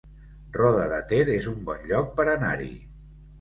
Roda 0.55 0.87
de 0.93 1.01
Ter 1.11 1.19
es 1.33 1.45
un 1.51 1.59
bon 1.67 1.85
lloc 1.93 2.09
per 2.21 2.27
anar-hi 2.35 2.73